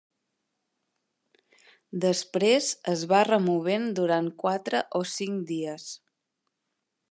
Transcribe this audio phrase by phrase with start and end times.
[2.07, 5.89] Després es va removent durant quatre o cinc dies.